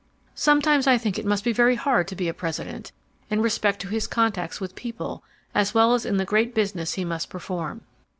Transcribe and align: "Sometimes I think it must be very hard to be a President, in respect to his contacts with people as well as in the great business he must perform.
"Sometimes 0.33 0.87
I 0.87 0.97
think 0.97 1.19
it 1.19 1.27
must 1.27 1.43
be 1.43 1.53
very 1.53 1.75
hard 1.75 2.07
to 2.07 2.15
be 2.15 2.27
a 2.27 2.33
President, 2.33 2.91
in 3.29 3.39
respect 3.39 3.79
to 3.83 3.87
his 3.87 4.07
contacts 4.07 4.59
with 4.59 4.73
people 4.73 5.23
as 5.53 5.75
well 5.75 5.93
as 5.93 6.07
in 6.07 6.17
the 6.17 6.25
great 6.25 6.55
business 6.55 6.93
he 6.95 7.05
must 7.05 7.29
perform. 7.29 7.81